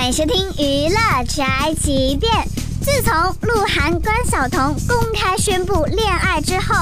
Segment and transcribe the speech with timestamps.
[0.00, 2.32] 欢迎收听娱乐宅急便。
[2.80, 3.12] 自从
[3.42, 6.74] 鹿晗、关晓彤公开宣布恋爱之后，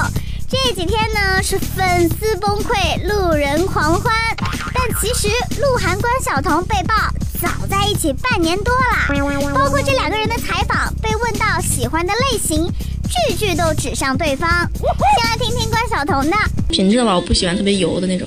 [0.49, 4.13] 这几天呢是粉丝崩溃，路人狂欢。
[4.73, 5.27] 但其实
[5.59, 6.95] 鹿晗、关晓彤被曝
[7.41, 12.71] 早在一起半年多了，包括这两个人的采访，被问到喜欢的类型，
[13.27, 14.49] 句句都指向对方。
[14.79, 16.37] 先来听听关晓彤的
[16.69, 18.25] 品质吧，我不喜欢特别油的那种，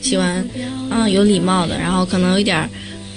[0.00, 0.42] 喜欢
[0.90, 2.66] 嗯有礼貌的，然后可能有一点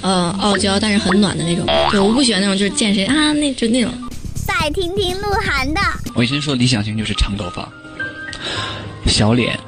[0.05, 1.65] 呃傲娇，但是很暖的那种。
[1.89, 3.91] 对，我不喜欢那种就是见谁啊那就那种。
[4.35, 5.81] 再听听鹿晗的。
[6.13, 7.67] 我以前说理想型就是长头发，
[9.07, 9.59] 小脸，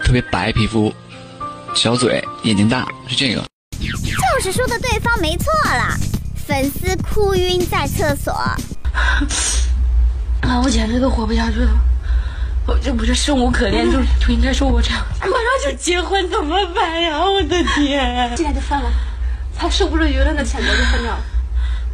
[0.00, 0.94] 特别白皮肤，
[1.74, 3.44] 小嘴，眼睛大，是这个。
[3.80, 3.88] 就
[4.40, 5.98] 是说的对方没错了，
[6.46, 8.32] 粉丝哭晕在厕所。
[8.32, 8.56] 啊，
[10.64, 11.72] 我简直都活不下去了，
[12.68, 17.18] 我这不是生无可恋，就就应该说我这样，马上就结婚怎么办呀？
[17.18, 18.32] 我的天！
[18.36, 18.88] 现在就算了，
[19.62, 21.20] 他受不了舆论的谴责就分掉了。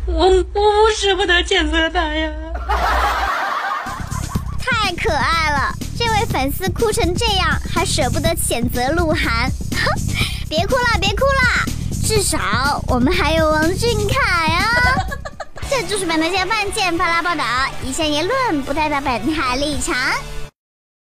[0.06, 0.61] 我我不
[0.98, 2.33] 舍不得谴责他呀。
[4.58, 9.50] 太可爱了，这位粉丝哭成这样，还舍不得谴责鹿晗。
[10.48, 11.66] 别哭了，别哭了，
[12.06, 14.64] 至少我们还有王俊凯啊。
[15.69, 17.44] 这就是本台先犯贱发拉报道，
[17.84, 19.94] 以下言论不代表本台立场。